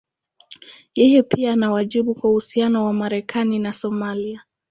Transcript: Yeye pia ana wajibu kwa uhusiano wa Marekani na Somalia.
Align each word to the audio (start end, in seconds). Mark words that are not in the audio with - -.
Yeye 0.95 1.23
pia 1.23 1.51
ana 1.53 1.71
wajibu 1.71 2.15
kwa 2.15 2.29
uhusiano 2.29 2.85
wa 2.85 2.93
Marekani 2.93 3.59
na 3.59 3.73
Somalia. 3.73 4.43